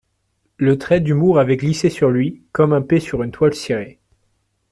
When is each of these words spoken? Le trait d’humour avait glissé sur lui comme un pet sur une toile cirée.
Le 0.57 0.79
trait 0.79 0.99
d’humour 0.99 1.37
avait 1.37 1.57
glissé 1.57 1.91
sur 1.91 2.09
lui 2.09 2.41
comme 2.53 2.73
un 2.73 2.81
pet 2.81 2.99
sur 2.99 3.21
une 3.21 3.29
toile 3.29 3.53
cirée. 3.53 3.99